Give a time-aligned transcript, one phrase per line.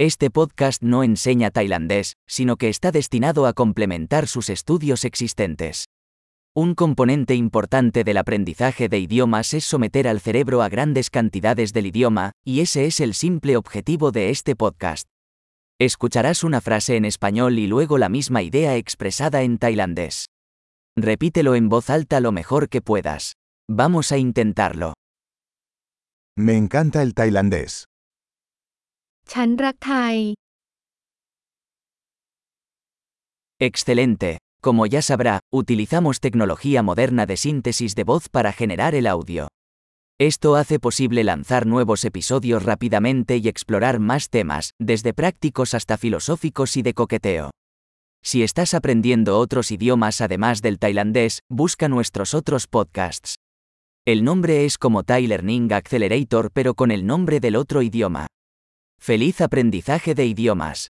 [0.00, 5.86] Este podcast no enseña tailandés, sino que está destinado a complementar sus estudios existentes.
[6.54, 11.86] Un componente importante del aprendizaje de idiomas es someter al cerebro a grandes cantidades del
[11.86, 15.08] idioma, y ese es el simple objetivo de este podcast.
[15.80, 20.26] Escucharás una frase en español y luego la misma idea expresada en tailandés.
[20.96, 23.32] Repítelo en voz alta lo mejor que puedas.
[23.68, 24.94] Vamos a intentarlo.
[26.36, 27.86] Me encanta el tailandés.
[29.31, 30.17] ฉันรักไทย
[33.69, 34.39] Excelente.
[34.61, 39.47] Como ya sabrá, utilizamos tecnología moderna de síntesis de voz para generar el audio.
[40.19, 46.77] Esto hace posible lanzar nuevos episodios rápidamente y explorar más temas, desde prácticos hasta filosóficos
[46.77, 47.51] y de coqueteo.
[48.23, 53.35] Si estás aprendiendo otros idiomas además del tailandés, busca nuestros otros podcasts.
[54.05, 58.27] El nombre es como Thai Learning Accelerator pero con el nombre del otro idioma.
[58.98, 60.90] ¡Feliz aprendizaje de idiomas!